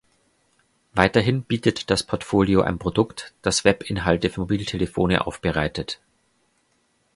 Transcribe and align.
Weiterhin 0.93 1.43
bietet 1.43 1.91
das 1.91 2.01
Portfolio 2.01 2.61
ein 2.63 2.79
Produkt, 2.79 3.35
das 3.43 3.65
Webinhalte 3.65 4.31
für 4.31 4.39
Mobiltelefone 4.39 5.27
aufbereitet. 5.27 6.01